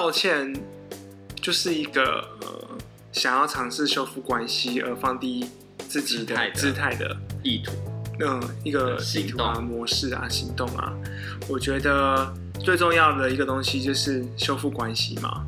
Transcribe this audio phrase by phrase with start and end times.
[0.00, 0.54] 道歉
[1.42, 2.78] 就是一个呃
[3.10, 5.44] 想要尝试修复关系而放低
[5.88, 7.72] 自己的姿态的意图，
[8.20, 10.94] 嗯，一个意图啊模式啊行动啊，
[11.48, 12.32] 我觉得
[12.64, 15.44] 最重要的一个东西就是修复关系嘛。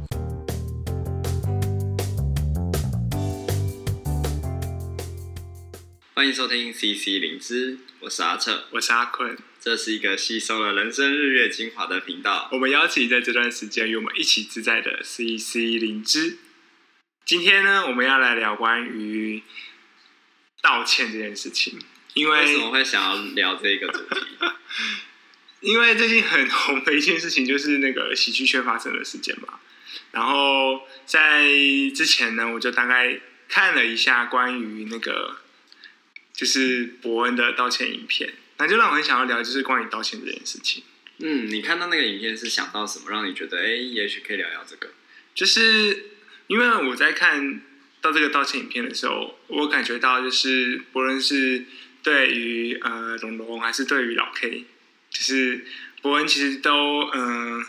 [6.12, 12.48] 欢迎收听 CC 灵芝，我是阿彻，我是阿坤，这是一个吸收了人生日月精华的频道。
[12.50, 16.38] 我们邀请在这段时间与我们一起自在的 CC 灵芝。
[17.26, 19.42] 今天呢，我们要来聊关于
[20.62, 21.78] 道歉这件事情。
[22.14, 24.26] 因为，为什么会想要聊这个主题？
[25.60, 29.60] 因为最近很红的一件事情就是那个喜剧圈发生的事件嘛。
[30.12, 31.46] 然后在
[31.94, 35.36] 之前呢，我就大概看了一下关于那个。
[36.32, 40.84] 就是伯恩的道歉影片，那就让我很想要聊，就是关于道歉这件事情。
[41.16, 44.90] 嗯，你看到那个影片是想到什么，让你觉得哎、欸，也许可以聊聊这个？
[45.34, 46.10] 就是
[46.46, 47.62] 因为我在看
[48.02, 51.64] 到这个道歉影片的时候，我感觉到就是不论是
[52.02, 54.66] 对于呃龙龙还是对于老 K，
[55.08, 55.64] 就是
[56.02, 57.64] 伯恩其实都嗯、呃、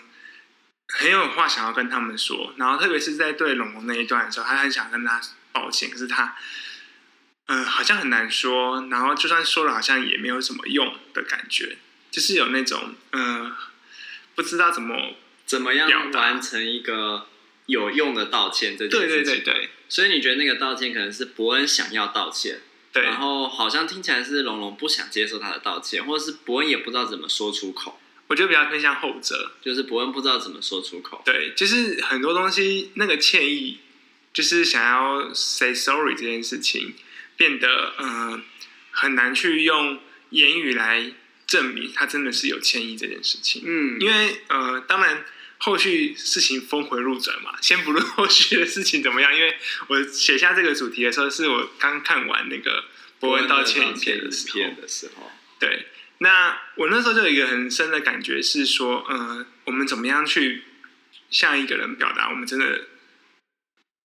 [0.89, 5.21] 很有话想要跟他们说，然后特别是在对龙龙那一段的时候，他很想跟他
[5.53, 6.35] 道歉，可是他。
[7.51, 11.77] 嗯、呃，好像很难说，然后就算说了，好像也没有什么用的感觉，
[12.09, 13.57] 就是有那种嗯、呃，
[14.35, 17.27] 不知道怎么怎么样完成一个
[17.65, 19.23] 有用的道歉这件事情。
[19.23, 19.69] 对对对对。
[19.89, 22.61] 所以你觉得那个道歉可能是伯恩想要道歉，
[22.93, 27.99] 对，然后好像听起来是龙龙不想接受他的道歉，或者是伯恩也不知道怎么说出口。
[28.27, 31.21] 我觉得比较偏向后者，就是伯恩不知道怎么说出口。
[31.25, 33.79] 对，就是很多东西那个歉意，
[34.31, 36.93] 就是想要 say sorry 这件事情。
[37.41, 38.41] 变得嗯、呃、
[38.91, 41.11] 很难去用言语来
[41.47, 43.63] 证明他真的是有歉意这件事情。
[43.65, 45.25] 嗯，因为呃，当然
[45.57, 49.57] 后续事情峰回路转嘛，先不论后续的事情怎么样，因为
[49.87, 52.85] 我写下这个主题的时候，是我刚看完那个
[53.19, 55.31] 博恩道歉影片的时候。
[55.59, 55.87] 对，
[56.19, 60.61] 那我那时候就有一个很深的感觉是说，呃，我们怎么样去
[61.31, 62.85] 向一个人表达我们真的，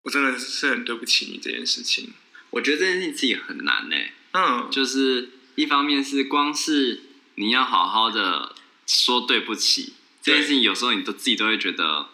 [0.04, 2.14] 我真的是很对不起你这件事情。
[2.56, 3.96] 我觉得这件事情自己很难呢。
[4.32, 7.02] 嗯，就是一方面是光是
[7.34, 8.54] 你要好好的
[8.86, 12.08] 说对不起这件事情，有时候你都自己都会觉得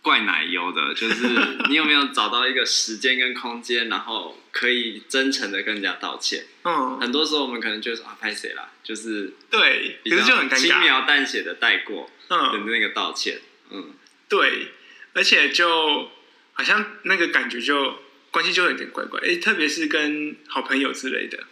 [0.00, 0.94] 怪奶油的。
[0.96, 6.46] 就是你有没有找到一个时间跟空间，然后可以真诚的跟人家道歉？
[6.64, 8.70] 嗯，很多时候我们可能就说啊，拍谁啦？
[8.82, 13.42] 就是对，可是就很轻描淡写的带过的那个道歉。
[13.68, 13.92] 嗯，
[14.30, 14.72] 对，
[15.12, 16.08] 而且就
[16.54, 17.98] 好像那个感觉就。
[18.32, 21.44] 关系就有点怪怪，哎，特别是跟好朋友之类的，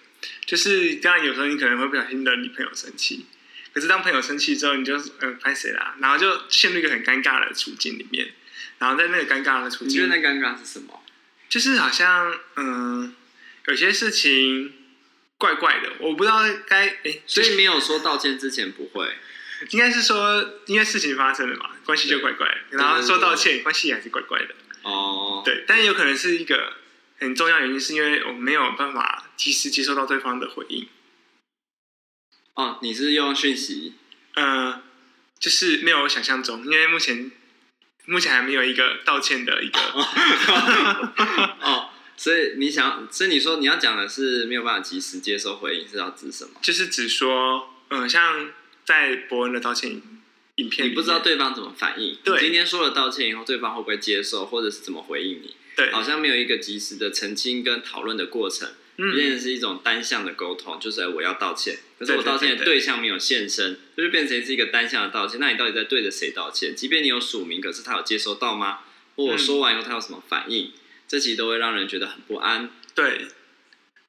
[0.47, 3.27] 就是当然有时候你可能会不小心惹女朋友生气，
[3.73, 8.33] 可是当朋友生气之后，你就呃拍谁啦，然后就陷入一个很尴尬的处境里面，
[8.79, 11.03] 然后在那个尴尬的处境，你觉得那尴尬是什么？
[11.51, 13.13] 就是好像嗯、呃，
[13.67, 14.73] 有些事情
[15.37, 19.07] 怪怪的，我不知道该哎，所以没有说道歉之前不会，
[19.71, 24.55] 应该是说因为事情发生了嘛，关系就怪怪的，然后说道歉，关系也还是怪怪的。
[24.83, 26.73] 哦，对，但有可能是一个
[27.19, 30.89] 很重要原因，是因为我没有办法及时接收到对方的回应。
[32.55, 33.95] 哦，你是用讯息？
[34.35, 34.83] 呃，
[35.39, 37.31] 就是没有想象中，因为目前
[38.07, 39.81] 目前还没有一个道歉的一个。
[41.61, 46.51] 哦，所以你想，所以你说你要讲的是没有办法及时接收回应，是要指什么？
[46.63, 48.51] 就是指说，嗯、呃，像
[48.85, 50.01] 在博恩的道歉。
[50.61, 55.55] 影片你不知道对方怎么反应，对，今天说了道歉以后，对方会不会接受，或者是怎么回应你？
[55.75, 65.41] 对，好像没有一个及时的澄清跟讨论的过程，嗯，变成是一种单向的沟通，就是我要道歉，可是我道歉的对象没有现身，就是变成是一个单向的道歉。
[65.41, 66.77] 那你到底在对着谁道歉？
[66.77, 68.81] 即便你有署名，可是他有接收到吗？
[69.17, 70.67] 或我说完以后他有什么反应？
[70.67, 70.73] 嗯，
[71.09, 72.69] 这其实都会让人觉得很不安。
[72.95, 73.29] 对，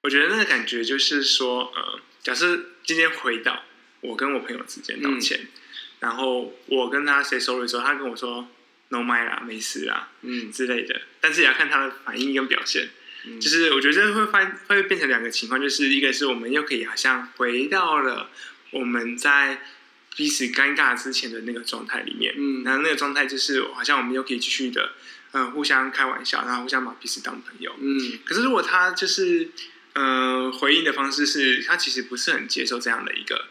[0.02, 3.64] 我觉得那个感觉就是说，呃，假设今天回到
[4.02, 5.40] 我跟我朋友之间道歉。
[5.42, 5.48] 嗯
[6.02, 8.50] 然后我跟他 say sorry 的时候，他跟我说
[8.90, 11.00] no mind 啦，没事啦，嗯之类的。
[11.22, 12.90] 但是也要看他的反应跟表现。
[13.24, 18.32] 嗯、就是我觉得这会发会变成两个情况，就是一个是我们又可以好像回到了
[18.72, 19.62] 我们在
[20.16, 22.34] 彼此尴尬之前的那个状态里面。
[22.36, 24.94] 嗯，然后那个状态就是好像我们又可以继续的，
[25.34, 27.76] 嗯、呃，互相开玩笑，然后互相把彼此当朋友。
[27.80, 29.52] 嗯，可是如果他就是，
[29.94, 33.46] 嗯、呃，回应的方式是他其实不是很接受这样的一个。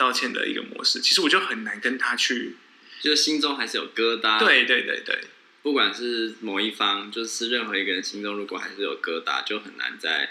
[0.00, 2.56] 道歉的一个模式，其实我就很难跟他去，
[3.02, 4.38] 就是心中还是有疙瘩。
[4.38, 5.20] 对对对对，
[5.62, 10.30] 不管是某一方，就是任何一个人心中如果还是有疙瘩，就很难在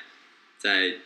[0.58, 0.98] 在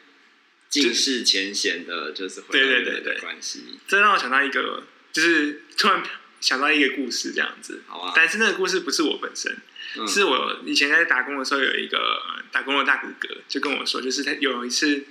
[0.69, 3.77] 尽释前嫌的，就是回到对对对对关系。
[3.85, 6.01] 这让我想到一个，就是突然
[6.39, 7.83] 想到一个故事这样子。
[7.85, 8.13] 好啊。
[8.15, 9.55] 但是那个故事不是我本身，
[9.97, 15.03] 嗯、是我以前在打工的时候有一个打工的大哥哥就跟我说，就是他有一次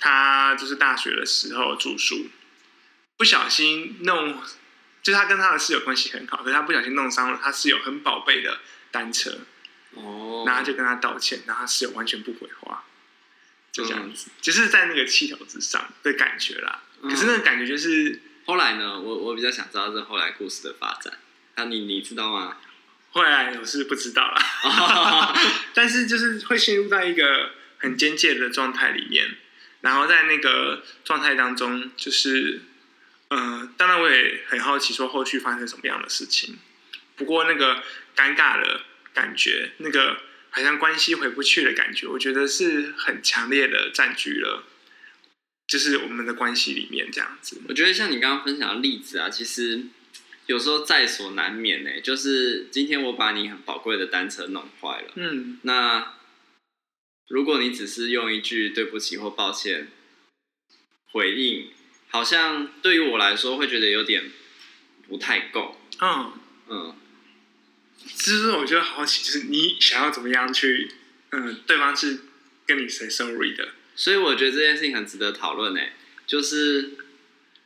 [0.00, 2.26] 他就是大学的时候住宿，
[3.18, 4.40] 不小心弄，
[5.02, 8.60] 就是他跟他的室友关系很好，可是他不小心弄伤了他室友很宝贝的
[8.90, 9.38] 单车。
[9.92, 10.44] 哦。
[10.46, 12.84] 然后他就跟他道歉，然后他室友完全不回话。
[13.70, 16.82] 就这样子，嗯、就是在那个气头之上的感觉啦。
[17.02, 21.12] 嗯、可是那个感觉就是后来呢，我我比较想知道这后来故事的发展。
[21.56, 22.56] 那、啊、你你知道吗？
[23.10, 25.34] 后来我是不知道啦，
[25.74, 29.36] 但是就是会陷入到一个很边界的状态里面，
[29.80, 32.67] 然后在那个状态当中，就是嗯、
[33.28, 36.58] 呃，当然我也很好奇说后续发生什么样的事情。
[37.16, 37.82] 不过那个
[38.16, 38.82] 尴尬的
[39.12, 40.20] 感觉，那个。
[40.50, 44.64] 好像关系回不去的感觉，我觉得是很强烈的占据了，
[45.68, 47.60] 就是我们的关系里面这样子。
[47.68, 49.84] 我觉得像你刚刚分享的例子啊，其实
[50.46, 52.00] 有时候在所难免呢。
[52.00, 56.14] 就是今天我把你很宝贵的单车弄坏了，嗯，那
[57.28, 59.88] 如果你只是用一句对不起或抱歉
[61.12, 61.70] 回应，
[62.08, 64.30] 好像对于我来说会觉得有点
[65.08, 65.80] 不太够。
[66.00, 66.32] 嗯
[66.68, 66.94] 嗯。
[68.14, 70.90] 其实我觉得好奇，就是你想要怎么样去，
[71.30, 72.20] 嗯，对方是
[72.66, 75.92] 跟你 say sorry 的，所以我觉得这件事情很值得讨论诶。
[76.26, 76.90] 就是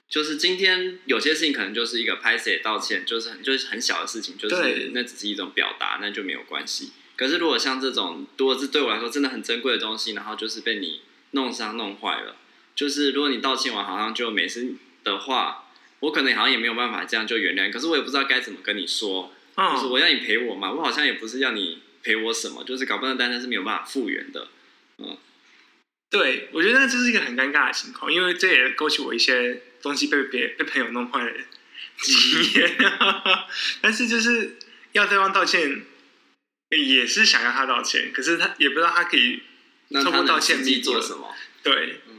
[0.08, 6.92] 就是今天有些事情可能就是一个拍谢道歉，就是很就是很小的事情，就是那只是一种表达，那就没有关系。
[7.16, 11.02] 可是如果像这种，如果是对我来说真的很珍贵的东西，然后就是被你
[11.32, 12.36] 弄伤弄坏了，
[12.74, 14.74] 就是如果你道歉完好像就没事
[15.04, 15.68] 的话，
[16.00, 17.70] 我可能好像也没有办法这样就原谅。
[17.72, 19.32] 可是我也不知道该怎么跟你说。
[19.54, 24.48] 就是我要你陪我嘛，我好像也不是要你陪我什么，就是搞不好单单是没有办法复原的。
[24.96, 25.18] 嗯，
[26.08, 31.32] 对，我觉得这是一个很尴尬的情况，因为这也勾起我一些东西被别被朋友弄坏的
[32.00, 32.76] 经验。
[33.82, 34.56] 但是就是
[34.92, 35.82] 要对方道歉，
[36.70, 39.42] 也是想要他道歉，可是他也不知道他可以
[39.90, 41.34] 通过道歉自己做什么。
[41.62, 42.11] 对，嗯，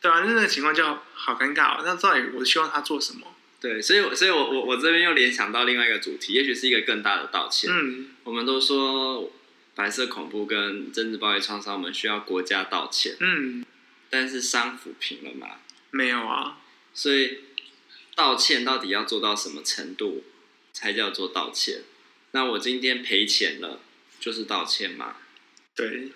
[0.00, 0.84] 对啊，那个情况就
[1.14, 1.82] 好尴尬哦。
[1.84, 3.34] 那到底我希望他做什么？
[3.60, 7.70] 对，所以，所以我我我这边又联想到另外一个主题，也许是一个更大的道歉。
[7.72, 9.32] 嗯，我们都说
[9.74, 13.16] 白色恐怖跟政治暴力创伤，我们需要国家道歉。
[13.18, 13.64] 嗯，
[14.10, 15.56] 但是伤抚平了吗？
[15.90, 16.58] 没有啊。
[16.92, 17.38] 所以
[18.14, 20.24] 道歉到底要做到什么程度
[20.72, 21.82] 才叫做道歉？
[22.32, 23.80] 那我今天赔钱了，
[24.20, 25.16] 就是道歉吗？
[25.74, 26.10] 对，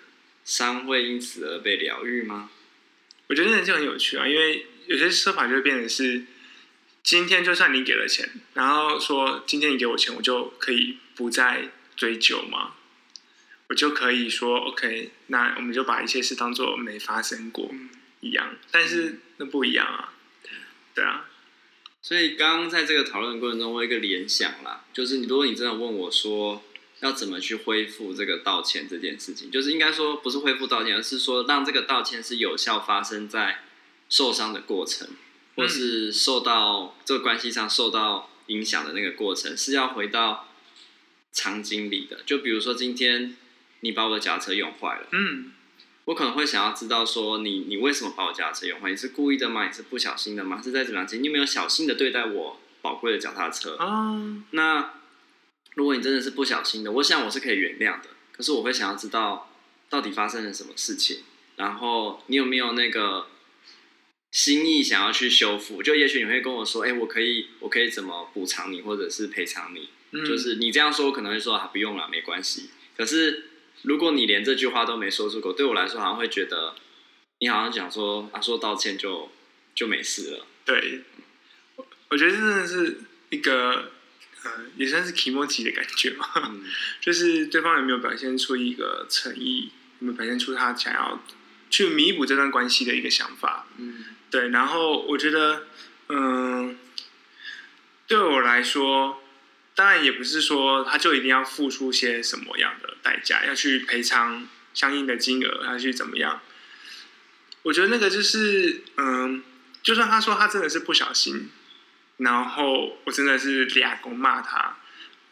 [0.45, 2.51] 伤会因此而被疗愈吗？
[3.31, 6.25] 我觉得那就很有趣啊，因为有些说法就会变成是。
[7.03, 12.75] 今天就算你给了钱，然后说今天你给我钱，我就可以不再追究吗？
[13.69, 17.73] 我就可以说 OK，那我们就把一些事当做没发生过
[18.19, 18.55] 一样。
[18.69, 20.13] 但是那不一样啊，
[20.93, 21.27] 对啊。
[22.03, 26.63] 所以刚刚在这个讨论过程中，我有一个联想啦，就是如果你真的问我说
[27.01, 33.63] 要怎么去恢复这个道歉这件事情，就是应该说不是恢复道歉，而是说让这个道歉是有效发生在
[34.09, 35.09] 受伤的过程。
[35.53, 40.47] 或是受到这个关系上受到影响的那个过程，是要回到
[41.33, 42.21] 场景里的。
[42.25, 43.35] 就比如说，今天
[43.81, 45.51] 你把我的脚踏车用坏了，嗯，
[46.05, 48.89] 我可能会想要知道说你，你你为什么把我脚踏车用坏？
[48.91, 49.67] 你是故意的吗？
[49.67, 50.61] 你是不小心的吗？
[50.63, 51.07] 是在怎么样？
[51.21, 53.75] 你有没有小心的对待我宝贵的脚踏车？
[53.75, 54.93] 啊，那
[55.75, 58.09] 如果你真的是不小心的，我想我是可以原谅的。
[58.31, 59.53] 可是我会想要知道
[59.89, 61.19] 到底发生了什么事情，
[61.55, 63.27] 然后你有没有那个？
[64.33, 73.49] 心意想要去修复，就也许你会跟我说：“哎、欸，我可以，我可以怎么补偿你，或者是赔偿你？”嗯、就是你这样说，我可能会说：“啊，不用了，没关系。”可是
[73.81, 76.75] 如果你连这句话都没说出口，对我来说好像会觉得
[77.39, 79.29] 你好像讲说啊，说道歉就
[79.75, 80.45] 就没事了。
[80.63, 81.01] 对，
[82.07, 83.01] 我觉得真的是
[83.31, 83.91] 一个
[84.43, 86.63] 呃，也算是気持ち的感觉嘛，嗯、
[86.99, 91.23] 就是对方有没有表现出一个诚意，有没有表现出他想要
[91.69, 93.67] 去弥补这段关系的一个想法？
[93.77, 94.05] 嗯。
[94.31, 95.67] 对，然后我觉得，
[96.07, 96.77] 嗯，
[98.07, 99.21] 对我来说，
[99.75, 106.41] 当然也不是说他就一定要付出些什么样的代价，要去赔偿相应的金额，要去怎么样？
[107.63, 109.43] 我觉得那个就是，嗯，
[109.83, 111.49] 就算他说他真的是不小心，
[112.21, 114.77] 然后我真的是俩公骂他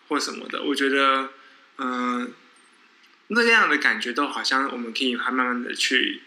[0.08, 1.29] 或什么的，我觉得，
[1.77, 2.31] 嗯，
[3.29, 6.22] 那样的感觉都好像我们可以还慢慢的去。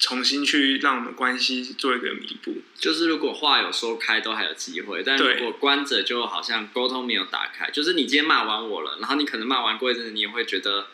[0.00, 7.68] 重新去让我们关系做一个弥补，就是如果话有说开都还有机会，但如果关着就好像沟通没有打开。
[7.72, 10.86] 就是你今天骂完我了，然后你可能骂完过一阵子，你也会觉得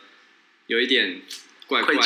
[0.68, 1.20] 有一点
[1.66, 2.02] 怪怪的，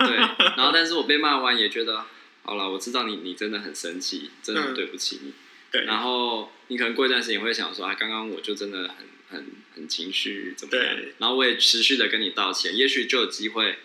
[0.00, 0.16] 对。
[0.54, 2.04] 然后但是我被骂完也觉得
[2.42, 5.30] 好了，我知道你你真的很生气，真的很对不起你。
[5.30, 5.34] 嗯、
[5.70, 10.96] 对，然后你可能过一段时间会想说，啊，刚刚我就真的很很很情绪怎么样？
[10.96, 13.78] 对，然后我也持续的跟你道歉，也许就有机会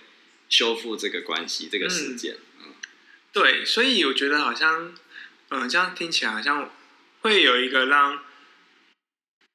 [0.47, 2.35] 修复这个关系，这个事件。
[2.59, 2.73] 嗯，嗯
[3.33, 4.95] 对，所以我觉得好像，
[5.49, 6.71] 嗯，这样听起来好像
[7.19, 8.23] 会有一个让，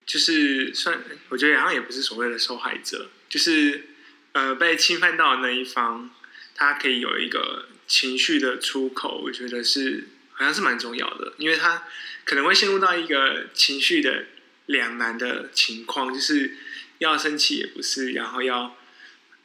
[0.04, 3.88] 就是算，我觉得好像也不是所谓的受害者，就是
[4.32, 6.10] 呃被侵犯到的那一方，
[6.54, 10.08] 他可以有一个情绪的出口，我觉得是。
[10.38, 11.82] 好像是蛮重要的，因为他
[12.24, 14.26] 可能会陷入到一个情绪的
[14.66, 16.56] 两难的情况，就是
[16.98, 18.76] 要生气也不是，然后要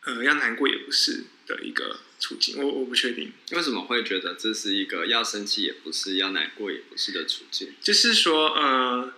[0.03, 2.62] 呃要难过也不是的一个处境。
[2.62, 7.73] 我我不确定为什么会觉得这是一个要生气也不是，要难过也不是的处境。
[7.81, 9.13] 就是说，呃，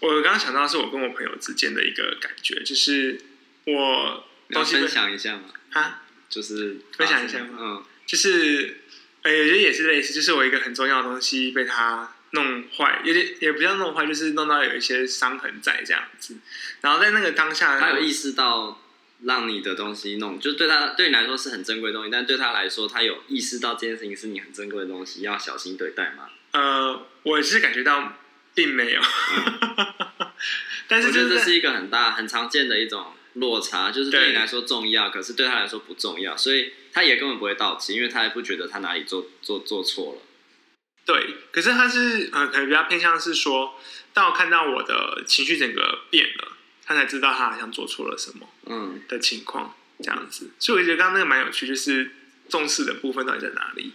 [0.00, 3.20] 我刚刚想到的是我跟我朋友之间的一个感觉，就是
[3.64, 5.52] 我要分享一下吗？
[5.72, 7.58] 啊，就是分享一下吗？
[7.60, 8.77] 嗯，就是。
[9.28, 16.34] 哎，我觉得也是类似，就是我一个很重要的东西被他弄坏，有点也不叫弄坏，就是弄到有一些伤痕在这样子。
[16.80, 18.80] 然后在那个当下，他有意识到
[19.24, 26.30] 让你的东西弄，就对他对你来说是很珍贵的东西，但对他来说，他有意识到这件事情是你很珍贵的东西，要小心对待吗？
[26.52, 28.14] 呃，我是感觉到
[28.54, 30.28] 并没有，嗯、
[30.88, 36.72] 但是、就是、我觉得这是一个很大、很常见的一种落差，就是对你来说重要，可是对他来说不重要，所以。
[36.90, 40.22] 他也根本不会道歉，因为他也不觉得他哪里做做做错了。
[41.04, 43.78] 对，可是他是呃，可能比较偏向是说，
[44.12, 46.52] 当我看到我的情绪整个变了，
[46.84, 50.50] 他才知道他好像做错了什么，嗯的情况这样子。
[50.58, 52.10] 所以我觉得刚刚那个蛮有趣，就是
[52.48, 53.92] 重视的部分到底在哪里？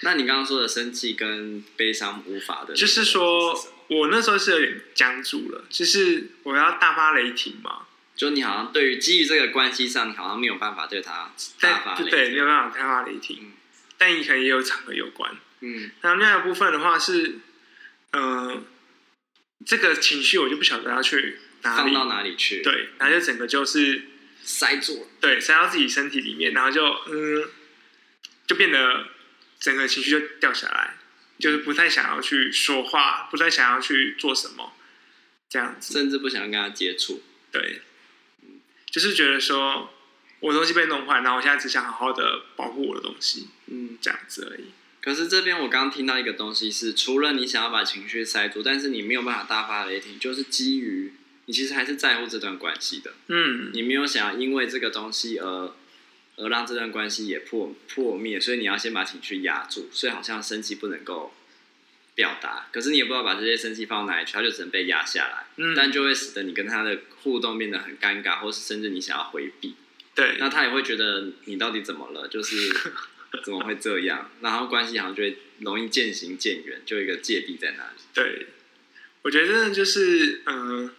[0.00, 3.54] 那你刚刚说的生气跟悲伤无法的，就是说
[3.88, 7.82] 我那时候是有点僵住了，就是我要大发雷霆嘛。
[8.20, 13.38] 就你好像对于基于这个关系上，你好像没有办法对他大发雷霆，对，没有办法大发雷霆。
[13.40, 13.52] 嗯、
[13.96, 15.34] 但你可能也有场合有关。
[15.60, 17.38] 嗯，那另外一部分的话是，
[18.10, 18.62] 嗯、呃，
[19.64, 22.60] 这个情绪我就不晓得要去哪里放到哪里去。
[22.60, 24.02] 对，然后就整个就是
[24.42, 27.48] 塞住了，对，塞到自己身体里面，然后就嗯，
[28.46, 29.06] 就变得
[29.58, 30.98] 整个情绪就掉下来，
[31.38, 34.74] 就是不太想要去说话，不太想要去做什么，
[35.48, 37.22] 这样子，甚至不想跟他接触。
[37.50, 37.80] 对。
[38.90, 39.90] 就是觉得说，
[40.40, 44.64] 我的东西被弄坏，然后我现在只想好好的保护我的东西，嗯，这样子而已。
[45.00, 51.14] 可是这边我刚刚听到一个东西是，除了你想要把情绪塞住，但是你没有办法大发雷霆，就是基于
[51.46, 55.72] 你其实还是在乎这段关系的，嗯，你没有想要因为这个东西而
[56.36, 61.32] 而让这段关系也破破灭，所以你要先把情绪压住，所以好像生气不能够。
[62.20, 69.74] 表达，可是你也不知道把这些生气放到哪里去，他就只能被压下来，嗯，但就会使得你跟他的互动变得很尴尬，或是甚至你想要回避，
[70.14, 72.54] 对，那他也会觉得你到底怎么了，就是
[73.42, 78.02] 怎么会这样，然后关系好像就会容易渐行渐远，就一个芥蒂在那里。
[78.12, 78.48] 对，
[79.22, 80.90] 我觉得真的就是，嗯、呃，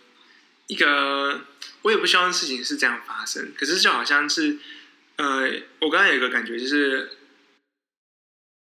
[0.65, 1.41] 一个
[1.83, 4.57] 我也不希望事情是这样发生，可是就好像是，
[5.17, 5.47] 呃，
[5.81, 7.11] 我刚刚有一个感觉就是。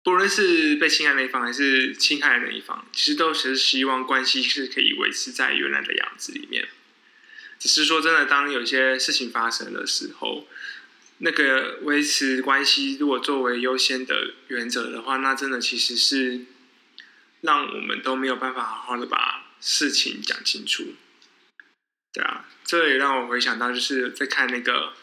[0.01, 6.69] 不论是被侵害那一方还是侵害的那一方，其实都是希望关系是可以维持在原来的样子里面。
[7.59, 10.47] 只是说真的，当有些事情发生的时候，
[11.17, 16.45] 那个维持关系如果作为优先的原则的话，那真的其实是
[17.41, 20.95] 让我们都没有办法好好的把事情讲清楚。
[22.13, 24.93] 对啊，这也让我回想到，就是在看那个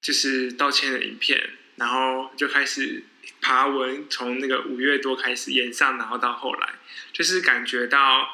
[0.00, 3.04] 就是道歉的影片，然后就开始。
[3.40, 6.74] 爬文从那个五月多开始演上，然后到后来，
[7.12, 8.28] 就是感觉到，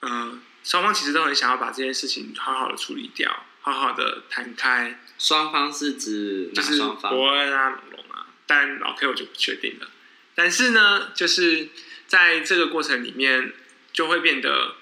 [0.00, 5.00] 嗯、呃，双方其实都很想要把这件事情好好的处理掉，好好的谈开。
[5.18, 7.12] 双方是指哪双方？
[7.12, 9.90] 就是伯恩啊、龙龙啊，但老 K 我就不确定了。
[10.34, 11.68] 但是呢，就是
[12.06, 13.52] 在这个过程里面，
[13.92, 14.76] 就会变得，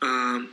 [0.00, 0.46] 嗯、呃，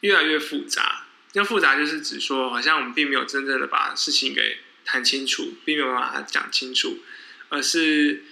[0.00, 1.04] 越来越复杂。
[1.34, 6.98] 那复杂就是指说，好像我们并没有真正的把事情给谈清楚，并没有把它讲清楚。
[7.50, 8.22] 而是，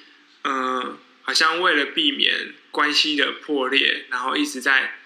[0.42, 5.00] 嗯、呃，好像为了避免关系的破裂，然后一直在，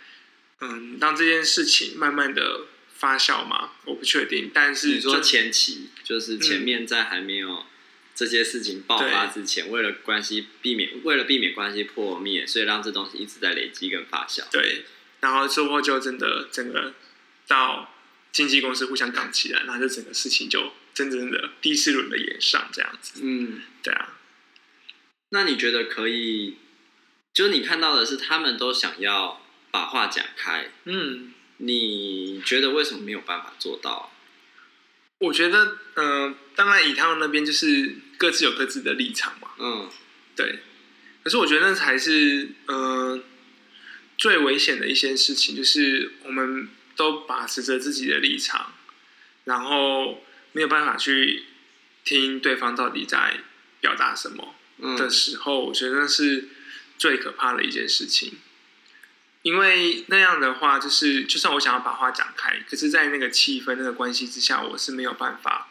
[0.60, 4.50] 嗯，让这件事情慢慢的发酵嘛，我不确定。
[4.52, 7.64] 但是你说前期就是前面在还没有
[8.14, 14.42] 这些事情爆发之前，嗯、为了关系避免，为了避免关系破灭，所以让这东西一直在累积跟发酵。
[14.52, 14.84] 对，
[15.20, 16.92] 然后之后就真的整个
[17.46, 17.94] 到
[18.30, 20.72] 经纪公司互相杠起来，然后这整个事情就。
[20.94, 24.16] 真正的第一次轮的演上这样子，嗯，对啊。
[25.30, 26.56] 那你觉得可以？
[27.32, 34.12] 就是你看到的是他们都想要把话讲开，嗯，你觉得为什么没有办法做到？
[35.18, 39.88] 我觉得，嗯、呃，当然以他们那边就是各自有各自的立场嘛，嗯，
[40.36, 40.58] 对。
[41.22, 43.24] 可是我觉得那才是，嗯、呃，
[44.18, 48.74] 最危险的一些事情，就是我们都把持着自己的立场，
[49.44, 50.22] 然后
[50.52, 51.44] 没有办法去
[52.04, 53.40] 听对方到底在
[53.80, 54.54] 表达什么
[54.96, 56.48] 的时候，嗯、我觉得那是
[56.98, 58.38] 最可怕的一件事情。
[59.42, 65.68] 因为那样的话，就是就算我想要把话讲开，可是，在那个气氛、那个关系之下，我是没有办法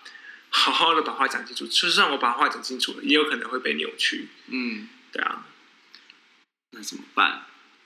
[0.50, 1.66] 好好的把话讲清楚。
[1.68, 4.28] 就算我把话讲清楚了，也有可能会被扭曲。
[4.48, 5.48] 嗯，对啊。
[6.72, 7.46] 那怎么办？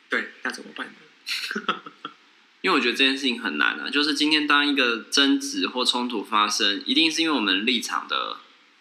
[0.10, 1.82] 对，那怎么办呢？
[2.66, 3.88] 因为我觉得这件事情很难啊。
[3.92, 8.38] 就是今天当一个争执或冲突发生，一定是因为我们立场的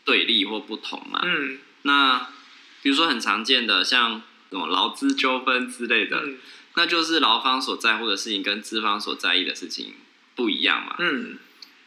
[0.06, 1.20] 对立或不同嘛。
[1.22, 1.58] 嗯。
[1.82, 2.28] 那
[2.80, 6.22] 比如说很常见的，像什么劳资纠纷之类的。
[6.24, 6.38] 嗯
[6.76, 9.94] 那就是劳方所在乎的事情跟资方所在意的事情
[10.34, 10.96] 不一样嘛。
[10.98, 11.38] 嗯，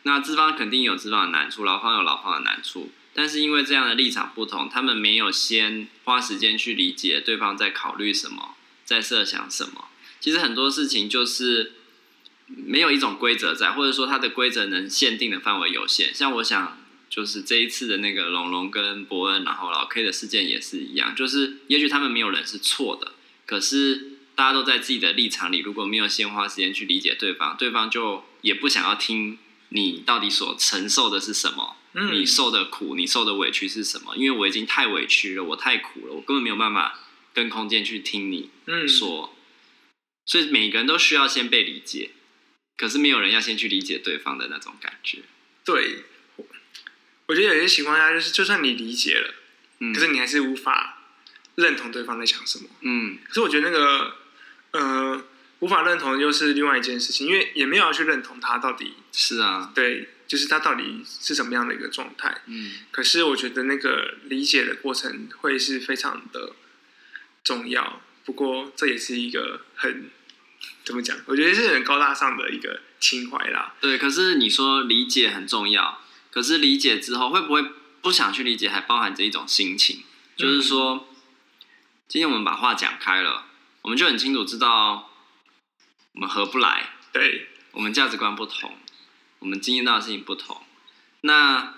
[0.03, 2.89] 那资方肯定有资方的难处，劳方有劳方的难处。
[3.13, 9.89] 但是因为这样的立场不同，他们没有先花时间去理解对方在考虑什么，在设想什么。
[10.21, 11.73] 其实很多事情就是
[12.47, 16.13] 没有一种规则在，或者说它的规则能限定的范围有限。
[16.13, 16.77] 像我想，
[17.09, 23.13] 就是这一次的那个龙龙跟伯恩，然后老 K 的事件也是一样，就是也许他们没有人是错的，
[23.45, 24.13] 可是。
[24.37, 29.39] 大家都在自己的立场里，如果没有先花时间去理解对方，对方就也不想要听
[29.69, 31.75] 你到底所承受的是什么，
[32.13, 34.15] 你受的苦，你受的委屈是什么？
[34.15, 36.99] 因为我已经太委屈了，我太苦了，我根本没有办法
[37.33, 38.51] 跟空间去听你
[38.87, 39.35] 说，
[40.23, 42.11] 所以每个人都需要先被理解，
[42.77, 45.19] 可是没有人要先去理解对方的那种感觉。
[45.65, 46.05] 对，
[47.25, 49.33] 我觉得有些情况下就是，就算你理解了，
[49.79, 51.01] 嗯、可是你还是无法
[51.55, 52.69] 认同对方在想什么。
[52.81, 54.15] 嗯，可是我觉得那个。
[54.71, 55.25] 呃，
[55.59, 62.41] 无法认同又是另外一件事情，因为也没有要去认同他到底是啊，对，就是他到底是什么样的一个状态。
[62.47, 66.53] 嗯，可是我觉得那个理解的过程会是非常的
[67.45, 68.01] 重要。
[68.25, 70.11] 不过这也是一个很
[70.87, 71.17] 怎么讲？
[71.25, 73.75] 我觉得是很高大上的一个情怀啦。
[73.81, 77.61] 对，可是你说理解很重要，可是理解之后会不会
[78.01, 80.03] 不想去理解，还包含着一种心情，
[80.37, 81.67] 就是说，嗯，
[82.07, 83.47] 今天我们把话讲开了。
[83.81, 85.11] 我们就很清楚知道，
[86.13, 88.77] 我们合不来，对，我们价值观不同，
[89.39, 90.61] 我们经验到的事情不同，
[91.21, 91.75] 那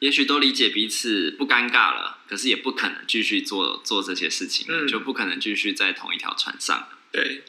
[0.00, 6.88] 也许都理解彼此不尴尬了，可是也不可能继续做做这些事情，嗯、就不可能继续在同一条船上。
[7.12, 7.44] 对，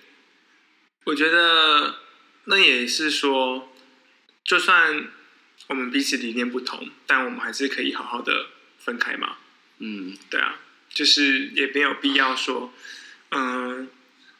[1.05, 1.99] 我觉得
[2.45, 3.73] 那也是说，
[4.43, 5.07] 就算
[5.67, 9.37] 我们彼此理念不同，但我们还是可以好好的分开嘛。
[9.79, 12.73] 嗯，对啊，就是也没有必要说。
[13.31, 13.89] 嗯，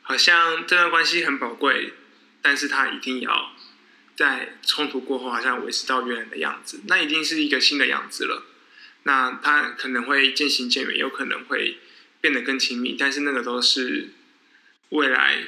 [0.02, 1.94] 好像这段关系很宝贵，
[2.42, 3.54] 但是他一定要
[4.16, 8.46] 在冲突过后，好像维持到原来的样子，那一定是一个新的样子了。
[9.04, 11.80] 那他可能会渐行渐远，有可能会
[12.22, 14.10] 变得更亲密，但是那个都是
[14.90, 15.44] 未来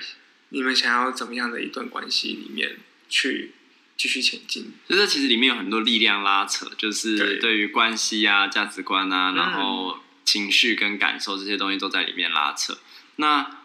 [0.55, 2.77] 你们想要怎么样的一段关系里面
[3.09, 3.51] 去
[3.97, 4.71] 继续前进。
[4.87, 12.77] 就这其实里面有很多力量拉扯，就是对于关系啊、价值观啊，然后情绪跟感受这些东西都在里面拉扯。
[13.17, 13.57] 那，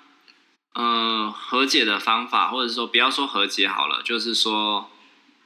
[0.73, 4.91] 呃，和解的方法，或者说不要说和解好了，就是说，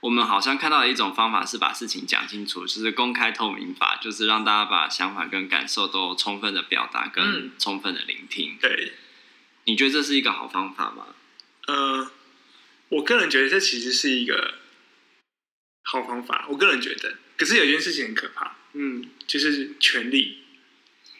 [0.00, 8.52] 我们好像看到的一种方法是把事情讲清楚，就是公开透明法，就是让大家把想法跟感受都充分的表达，跟充分的聆听。
[8.52, 8.92] 嗯、对，
[9.64, 11.08] 你觉得这是一个好方法吗？
[11.66, 12.10] 呃，
[12.88, 14.54] 我个人觉得这其实是一个
[15.82, 17.16] 好方法，我个人觉得。
[17.36, 20.38] 可是有一件事情很可怕，嗯，就是权力。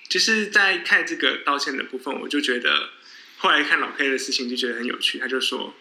[0.07, 2.91] 就是在看这个道歉的部分，我就觉得
[3.39, 5.19] 后来看老 K 的事情就觉得很有趣。
[5.19, 5.75] 他就说，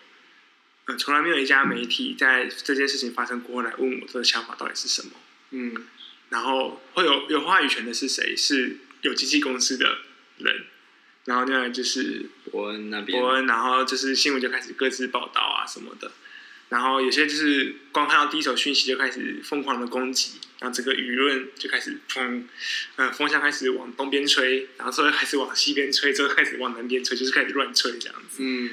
[0.86, 5.12] 呃，从来没有一家媒体在这件事情发生过后来问我的想法到底是什么。
[5.52, 5.86] 嗯，
[6.30, 8.36] 然后会有有话语权的是谁？
[8.36, 10.00] 是有经纪公司的
[10.38, 10.66] 人。
[11.26, 16.12] 然后呢，就是伯恩那边，伯恩，然后就是新闻就开始各自报道啊什么的。
[16.70, 22.48] 然后有些就是光看到第一手讯息就开始疯狂的攻击，然后整个舆论就开始风，
[22.96, 28.38] 呃，风向开始往东边吹，然后之后开始往西边吹，之后开始往南边吹，就是开始乱吹这样子。
[28.40, 28.72] 嗯，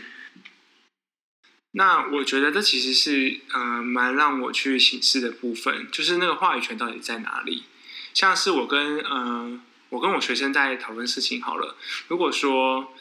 [1.73, 7.65] 那我觉得这其实是呃蛮让我去省思的部分，就是那个话语权到底在哪里？
[8.15, 9.61] 像是我跟呃
[9.91, 11.77] 我跟我学生在讨论事情好了，
[12.09, 12.95] 如果说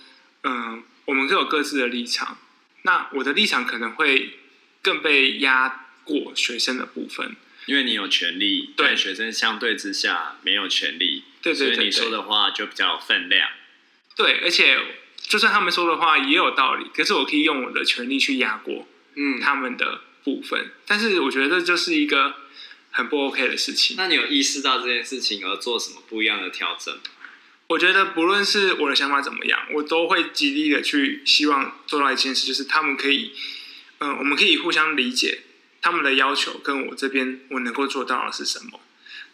[0.44, 2.38] 嗯、呃、我们各有各自的立场，
[2.84, 4.36] 那我的立场可能会。
[4.82, 13.50] 更被压过学生的部分，因为你有权利，对学生相对之下没有权利，对，对，对，对，所以你说的话就比较有分量。
[14.16, 14.80] 对，而且
[15.18, 20.62] 就算他们说的话也有道理，可是我可以用我的权利去压过，嗯，他们的部分。
[20.62, 22.36] 嗯、但是我觉得这就是一个
[22.92, 23.96] 很不 OK 的事情。
[23.98, 27.02] 那你有意识到这件事情而做什么不一样的调整吗？
[27.68, 33.32] 我觉得不论是我的想法怎么样，我都会极力的去希望做到一件事，就是他们可以，
[34.00, 35.42] 嗯、呃，我们可以互相理解
[35.82, 38.80] 他们的要求跟我这边我能够做到的是什么。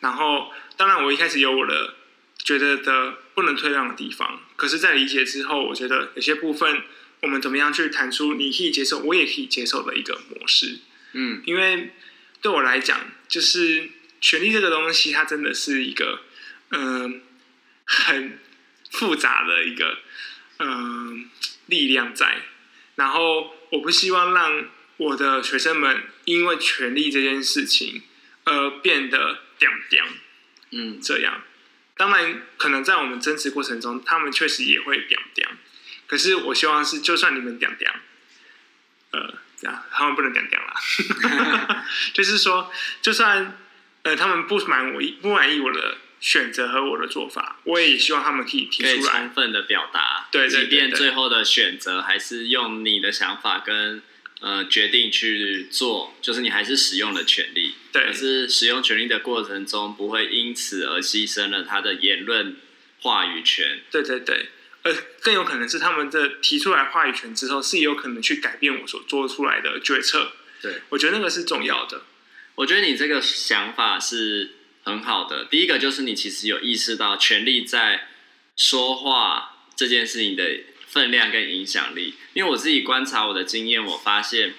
[0.01, 1.95] 然后，当然我一开始有我的
[2.37, 6.83] 觉得的不能退让的地方，可是，在理解之后，我觉得有些部分
[7.21, 10.79] 我们怎么样去谈出你可以接受，我也可以接受的一个模式。
[11.13, 11.93] 嗯，因为
[12.45, 13.89] 对我来讲，就是
[14.21, 16.21] 权力这个东西，它真的是一个
[16.69, 17.03] 嗯。
[17.03, 17.21] 呃
[17.87, 18.39] 很
[18.89, 19.99] 复杂的一个
[20.57, 21.13] 嗯、呃、
[21.67, 22.41] 力量在，
[22.95, 28.01] 然后我不希望让我的学生们因为权力这件事情
[28.43, 30.03] 而变得掉掉，
[30.71, 31.43] 嗯，这样。
[31.95, 35.47] 当然，可能在我们争执过程中，他们确实也会掉掉。
[36.07, 37.93] 可是我希望是，就算你们掉掉，
[39.11, 43.57] 呃，这样他们不能掉掉了，就是说，就算
[44.03, 45.97] 呃他们不满我不满意我的。
[46.21, 50.27] 选择和我的做法，我也希望他们可以提出来，充分的表达。
[50.31, 54.01] 对，即便最后的选择还是用你的想法跟
[54.39, 57.75] 呃决定去做，就是你还是使用了权利。
[57.91, 58.07] 对。
[58.07, 62.55] 可是使用权利的过程中，不会因此而牺牲了他的言论
[63.01, 63.81] 话语权。
[63.91, 64.49] 对对对，
[64.85, 70.31] 呃，更有可能是他们的提出来话语权之后，是有可能去改变我所做出来的决策。
[70.61, 72.03] 对，我觉得那个是重要的。
[72.55, 74.51] 我觉得你这个想法是。
[74.87, 78.07] 很好的，第一个就是你其实有意识到权力在
[78.55, 80.43] 说话这件事情的
[80.85, 82.13] 分量跟影响力。
[82.33, 84.53] 因为我自己观察我的经验，我发现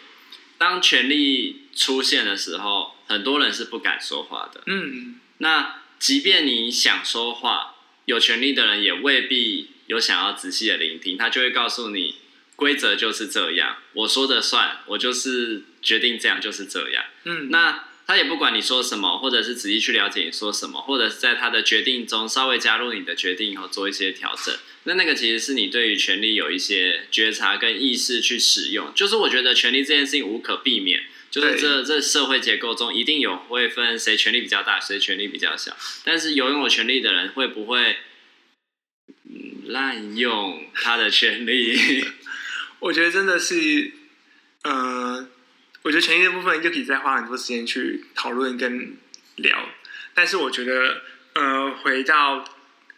[0.59, 4.65] 当权力出现的时候，很多人是不敢说话的。
[4.67, 12.17] 嗯，那即便你想说话，有权力的人也未必有想要仔细的聆听，他就会告诉你
[12.55, 17.05] 规则就是这样，我说的算，我就是决定这样就是这样。
[17.25, 17.85] 嗯，那。
[18.09, 24.55] 他也不管你说什么，或者是仔细去了解你说什么，或者是在他的决定中稍微加入你的决定以后做一些调整。
[24.85, 28.93] 那那个其实是你对于权力有一些觉察跟意识去使用。
[28.95, 35.77] 就是我觉得权力这件事情无可避免，就是这这社会结构中一定有会分谁权力比较大，谁权力比较小。
[36.05, 37.97] 但是有拥有权力的人会不会
[39.69, 42.05] 滥用他的权利？
[42.81, 43.93] 我觉得真的是，
[44.63, 44.75] 嗯、
[45.15, 45.29] 呃。
[45.83, 48.97] 我觉得权益的部分就可以再花很多时间去讨论跟
[49.37, 49.69] 聊，
[50.15, 51.03] 但是我觉得，
[51.35, 52.45] 呃，回到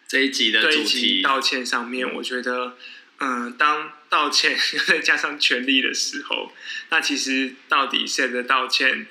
[0.08, 2.78] 这一集的主题道歉上面，我觉得，
[3.18, 6.50] 嗯、呃，当道歉再 加上权利的时候，
[6.88, 9.06] 那其实到底谁的道歉，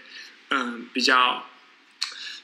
[0.50, 1.48] 嗯、呃，比较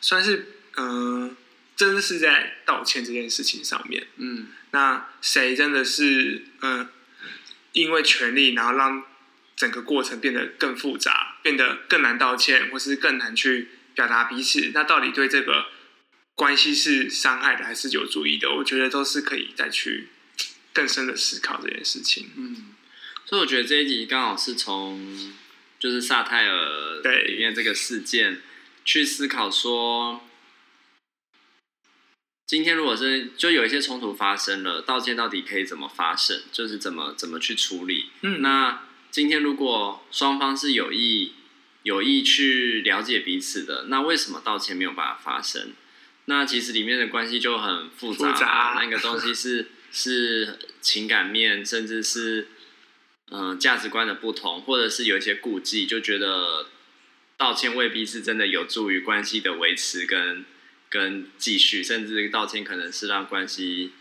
[0.02, 0.46] 算是，
[0.76, 1.36] 嗯、呃，
[1.76, 6.90] 真的是在道歉这件事情上面，嗯，那谁真的是，嗯、呃，
[7.74, 9.04] 因为权力然后让。
[9.56, 14.72] 整个过程变得更复杂，变得更难道歉，或是更难去表达彼此。
[14.74, 15.68] 那到底对这个
[16.34, 18.52] 关系是伤害的，还是有注意的？
[18.52, 20.10] 我觉得都是可以再去
[20.74, 22.32] 更深的思考这件事情。
[22.36, 22.74] 嗯，
[23.26, 25.32] 所以我觉得这一集刚好是从
[25.80, 28.42] 就是萨泰尔对里面这个事件
[28.84, 30.28] 去思考说，
[32.46, 36.42] 今天如果是就有一些冲突发生了，道歉到底可以怎么发生？
[36.52, 38.12] 就是怎么怎么去处理？
[38.22, 38.84] 嗯，那。
[39.14, 41.34] 今天如果双方是有意
[41.84, 45.74] 有意去了解彼此的，那为什么道歉没有办法发生？
[46.26, 52.48] 那其实里面的关系就很复杂，复杂那个东西是 是情感面，甚至是
[53.30, 56.66] 嗯、呃、价值观的不同，或者是有一些顾忌，就觉得
[57.38, 60.44] 道歉未必是真的有助于关系的维持跟
[60.94, 63.94] 跟继续，甚至道歉可能是让关系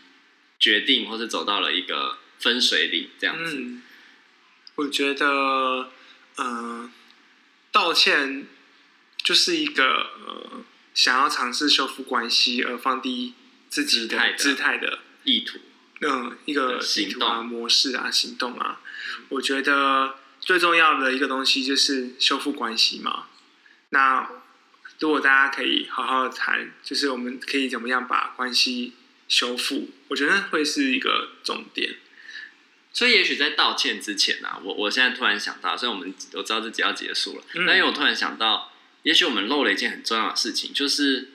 [0.59, 3.57] 决定或是走到了一个分水岭这样子。
[3.57, 3.81] 嗯
[4.75, 5.91] 我觉得，
[6.37, 6.91] 嗯、呃，
[7.71, 8.47] 道歉
[9.17, 9.85] 就是一个
[10.25, 13.35] 呃，想要尝试修复关系而放低
[13.69, 15.59] 自己的姿态的意图，
[16.01, 18.81] 嗯，一个意图啊、模式啊、行动啊。
[19.29, 23.27] 我觉得最重要的一个东西就是修复关系嘛。
[23.89, 24.27] 那
[25.03, 28.93] 如果大家可以好好的谈，就是我们可以怎么样把关系
[29.27, 29.89] 修复？
[30.07, 31.95] 我觉得会是一个重点。
[32.93, 41.31] 所以，也许在道歉之前呢、啊，我我现在突然想到，虽然我们我知道自己要结束了，嗯、但因为我突然想到，也许我们漏了一件很重要的事情，就是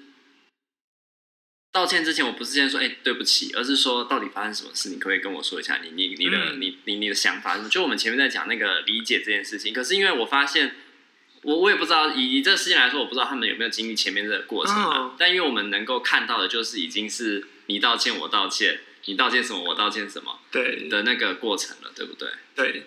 [1.70, 7.59] 道歉之前，我不是先说“哎、欸，对不起”，而是说到底发生什么事，你可不可以跟我说一下你你你的、嗯、你你你的想法？
[7.68, 10.74] 就我们前面在讲那个理解这件事情，可是因为我发现，
[11.42, 18.81] 我我也不知道以以这个事件来说，我不知道他们有没有经历前面这个过程嘛、哦、但因为我们能够看到的，就是已经是你道歉，我道歉。
[19.05, 19.62] 你道歉什么？
[19.70, 20.38] 我道歉什么？
[20.51, 22.29] 对的那个过程了，对不对？
[22.55, 22.87] 对，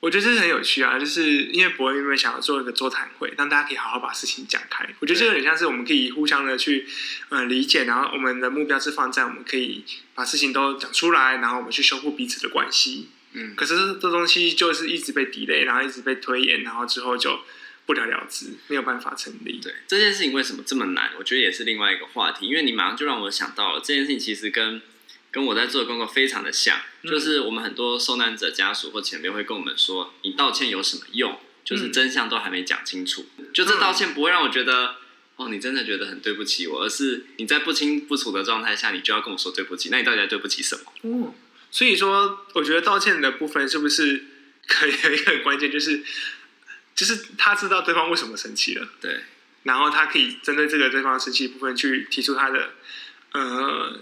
[0.00, 4.88] 我觉得这是很有趣啊，就是因为博恩原本想要做一个座谈会，让大家可以好好把事情讲开。
[5.00, 6.86] 我觉得这个很像是我们可以互相的去
[7.28, 13.10] 呃理解，然后我们的目标是放在我们可以把事情都讲出来，然后我们去修复彼此的关系。
[13.34, 17.40] 嗯，可是这东西就是一直被 delay，然后一直被推延，然后之后就
[17.86, 19.60] 不了了之，没有办法成立。
[19.62, 21.10] 对，这件事情为什么这么难？
[21.18, 24.80] 我觉得也是另外一个话题，因为你马上就让我想到了这件事情，其实跟。
[25.34, 31.36] 跟我在做的工作非常的像，就是我们很多受难者家属或前辈会跟我们说：“你道歉有什么用？
[31.64, 33.26] 就是真相都还没讲清楚。
[33.52, 34.94] 就这道歉不会让我觉得，
[35.34, 39.88] 哦，你真的觉得很对不起我，而是你在不清不楚的状态下，你就要跟我说对不起。
[39.90, 41.34] 那你到底在对不起什么？”哦，
[41.74, 44.24] 所以说，我觉得道歉的部分是不是
[44.68, 46.04] 可以有一个很关键，就是
[46.94, 49.24] 就是他知道对方为什么生气了，对，
[49.64, 52.74] 然后他可以针对这个对方生气部分去提出他的
[53.32, 54.00] 呃。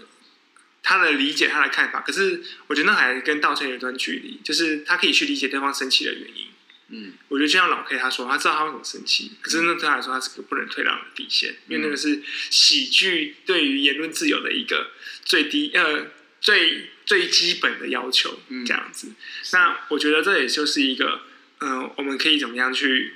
[0.85, 4.41] 他的理解，他的看法，可是我觉得那还跟道歉有一段距离。
[4.43, 6.47] 就是他可以去理解对方生气的原因。
[6.89, 14.91] 嗯，我觉得就像老 K 他说，他知道他为什么生气，可是那对他来说，他是个不能退让的底线，因为那个是喜剧对于言论自由的一个
[15.23, 16.07] 最低呃
[16.43, 19.11] 最最基本的要求，这样子。
[19.53, 21.21] 那我觉得这也就是一个
[21.61, 23.15] 嗯、呃，我们可以怎么样去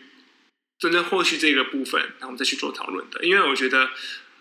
[0.79, 3.91] 真正获取这个部分，然后我们再去做讨论的，因为我觉得。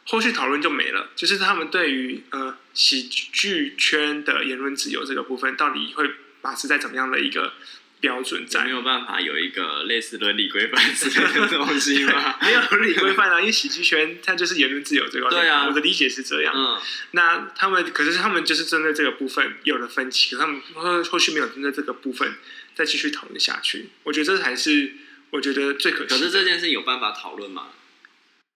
[0.08, 6.08] 后续讨论就没了，就是他们对于呃喜剧圈的言论自由这个部分，到底会
[6.40, 7.54] 把持在怎么样的一个
[8.00, 8.64] 标准在？
[8.64, 12.38] 没有办法有一个类似伦理规范之类的东西吗？
[12.42, 15.28] 没有伦理规范啊，因为喜剧圈它就是言论自由这个。
[15.30, 16.54] 对啊，我的理解是这样。
[16.54, 16.80] 嗯，
[17.12, 22.34] 那他们可是他们就是针对这个部分有了分歧，可他们后后续没有针对这个部分
[22.74, 23.90] 再继续讨论下去。
[24.04, 24.92] 我觉得这才是
[25.30, 26.08] 我觉得最可惜。
[26.08, 27.68] 可是这件事有办法讨论吗？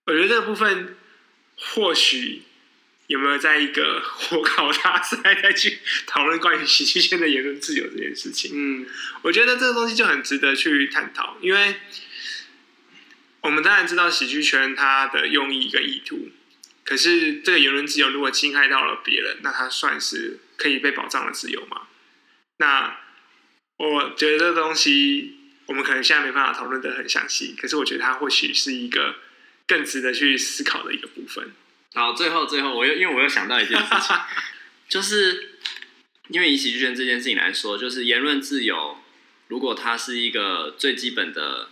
[0.06, 0.96] 我觉得这个部分。
[1.74, 2.40] 或许
[3.10, 8.52] 有没有在一个 火烤大赛再去讨论关于喜剧圈的言论自由这件事情？
[8.54, 8.86] 嗯，
[9.22, 11.74] 我觉得这个东西就很值得去探讨，因为
[13.40, 16.30] 我们当然知道喜剧圈它的用意跟意图，
[16.84, 21.88] 可是这个言论自由如果侵害到了别人，那它算是可以被保障的自由吗？
[22.58, 22.96] 那
[23.76, 29.16] 我觉得这个东西我们可能现在没办法讨论的很详细，可是我觉得它或许是一个。
[29.66, 31.52] 更值得去思考的一个部分。
[31.92, 34.16] 好，最后最后，我又因为我又想到一件事情，
[34.88, 35.58] 就是
[36.28, 38.96] 因为以喜剧圈这件事情来说，就是言论自由，
[39.48, 41.70] 如果它是一个最基本的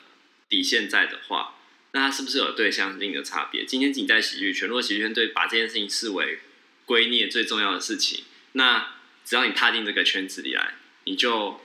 [0.48, 1.54] 底线在的话，
[1.92, 3.64] 那它是不是有对象性的差别？
[3.64, 6.40] 今天仅在喜剧圈，如果喜剧圈对把这件事情视为
[6.84, 11.60] 归臬最重要的事情，那只要你踏进这个圈子里来，你就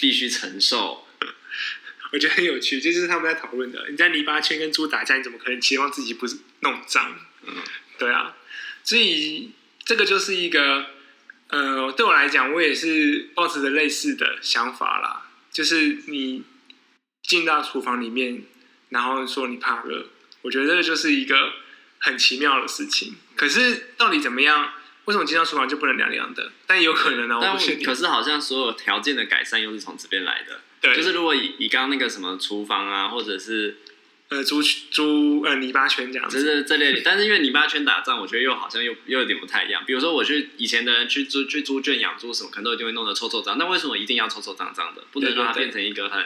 [0.00, 1.06] 必须承受。
[2.12, 3.88] 我觉得很有趣，这就是他们在讨论的。
[3.88, 7.14] 你在泥巴圈跟猪打架，你怎么可能期望自己不是弄脏？
[7.46, 7.54] 嗯，
[7.98, 8.36] 对啊。
[8.82, 9.52] 所以
[9.84, 10.86] 这个就是一个，
[11.48, 15.30] 呃，对我来讲，我也是抱持着类似的想法啦。
[15.52, 16.42] 就是你
[17.22, 18.42] 进到厨房里面，
[18.88, 20.06] 然后说你怕热，
[20.42, 21.52] 我觉得这个就是一个
[21.98, 23.16] 很奇妙的事情。
[23.36, 24.72] 可是到底怎么样？
[25.06, 26.52] 为什么进到厨房就不能凉凉的？
[26.66, 27.40] 但有可能呢、啊。
[27.42, 30.60] 但可是好像所有条件的改善又是从这边来的。
[30.80, 33.76] 对，就是如果以以刚刚那个什么厨房啊，或者是
[34.28, 37.02] 呃猪猪呃泥巴圈这样子，就是这类。
[37.04, 39.82] 但是因为泥巴圈打仗，我觉得又好像又又有点不太一样。
[39.86, 43.58] 比如说我去以前的人去猪去猪圈养猪什么，可能都一定会弄得臭臭脏。
[43.58, 45.02] 那为什么一定要臭臭脏脏的？
[45.12, 46.24] 不能让它变成一个很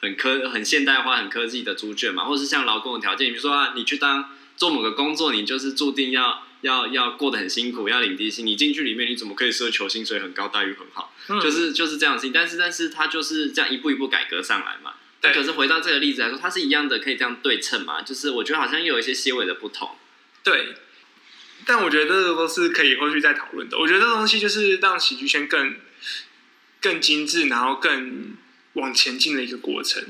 [0.00, 2.24] 很科很现代化、很科技的猪圈嘛？
[2.24, 6.44] 或者是像劳工的条件，比如说啊，你去当做某个工作，你就是注定要。
[6.62, 8.44] 要要过得很辛苦，要领低薪。
[8.44, 11.14] 你进去里面，你怎么可以奢求薪水很高，待遇很好？
[11.28, 12.32] 嗯、就是就是这样的事情。
[12.32, 14.94] 但是但是，他就是这样一步一步改革上来嘛。
[15.20, 15.32] 对。
[15.32, 18.02] 可是回到这个例子来说，它是一样的，可以这样对称嘛？
[18.02, 19.88] 就是我觉得好像又有一些些微的不同。
[20.42, 20.74] 对。
[21.64, 23.78] 但我觉得这个都是可以后续再讨论的。
[23.78, 25.76] 我觉得这东西就是让喜剧圈更
[26.80, 28.36] 更精致，然后更
[28.72, 30.02] 往前进的一个过程。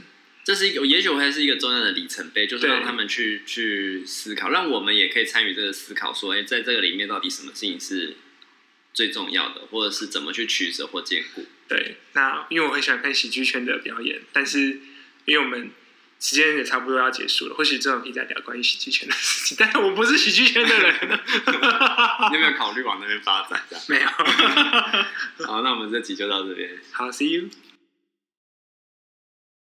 [0.49, 8.17] 这是一个，也许会是一个重要的里程碑，就是让他们去去思考，让我们也可以参与这个思考，说，哎，在这个里面到底什么事情是
[8.95, 11.45] 最重要的，或者是怎么去取舍或兼顾？
[11.69, 14.81] 对，那因为我很喜欢看喜剧圈的表演，但是
[15.27, 15.71] 因为我们
[16.19, 19.55] 时间也差不多要结束了，或许之后可以再聊关于喜剧圈的事情。
[19.61, 20.95] 但是我不是喜剧圈的人，
[22.31, 23.63] 你有没有考虑往那边发展？
[23.87, 24.09] 没有。
[25.45, 26.71] 好，那我们这集就到这边。
[26.91, 27.51] 好，See you。